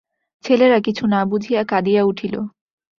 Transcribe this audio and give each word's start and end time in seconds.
ছেলেরা 0.43 0.79
কিছু 0.79 1.03
না 1.07 1.19
বুঝিয়া 1.25 1.61
কাঁদিয়া 1.63 2.01
উঠিল। 2.03 2.35